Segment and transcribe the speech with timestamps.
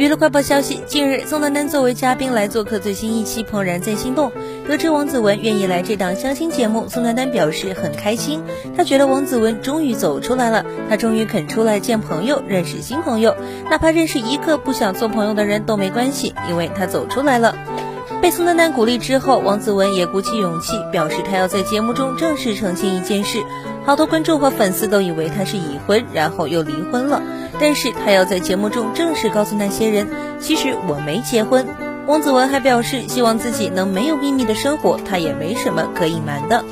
[0.00, 4.30] 娱乐快报消息：近日，宋丹丹作为嘉宾来做客最新一期《怦然在心动》，
[4.66, 8.42] 得知王子文愿意来这档相亲节目，宋丹丹表示很开心。
[8.74, 13.36] 她觉得王子文终于走出来了，他终于肯出来见朋友，认识新朋友，
[13.70, 17.54] 哪怕认识一个不想做朋友的人都没关系，因为他走出来了。
[18.22, 23.42] 被宋丹丹鼓励之后，王子文也鼓起勇气，表示他要在节目中正式澄清一件事。
[23.84, 27.20] 好多观众和粉丝都以为他是已婚，然后又离婚了。
[27.58, 30.06] 但是他要在节目中正式告诉那些人，
[30.38, 31.66] 其实我没结婚。
[32.06, 36.64] 王子文还表示，希望自己能没有秘密的生活，他也没什么可隐瞒的。